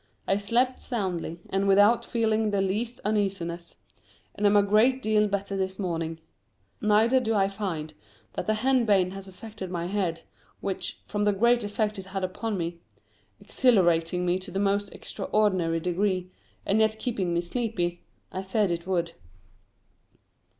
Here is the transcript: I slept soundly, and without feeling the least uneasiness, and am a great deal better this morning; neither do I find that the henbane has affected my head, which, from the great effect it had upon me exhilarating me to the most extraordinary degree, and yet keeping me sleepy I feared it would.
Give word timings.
I 0.27 0.37
slept 0.37 0.81
soundly, 0.81 1.41
and 1.51 1.67
without 1.67 2.03
feeling 2.03 2.49
the 2.49 2.59
least 2.59 2.99
uneasiness, 3.05 3.75
and 4.33 4.47
am 4.47 4.55
a 4.57 4.63
great 4.63 4.99
deal 4.99 5.27
better 5.27 5.55
this 5.55 5.77
morning; 5.77 6.19
neither 6.81 7.19
do 7.19 7.35
I 7.35 7.47
find 7.47 7.93
that 8.33 8.47
the 8.47 8.55
henbane 8.55 9.11
has 9.11 9.27
affected 9.27 9.69
my 9.69 9.85
head, 9.85 10.23
which, 10.59 11.03
from 11.05 11.23
the 11.25 11.31
great 11.33 11.63
effect 11.63 11.99
it 11.99 12.05
had 12.07 12.23
upon 12.23 12.57
me 12.57 12.79
exhilarating 13.39 14.25
me 14.25 14.39
to 14.39 14.49
the 14.49 14.57
most 14.57 14.91
extraordinary 14.91 15.79
degree, 15.79 16.31
and 16.65 16.79
yet 16.79 16.97
keeping 16.97 17.31
me 17.31 17.41
sleepy 17.41 18.01
I 18.31 18.41
feared 18.41 18.71
it 18.71 18.87
would. 18.87 19.11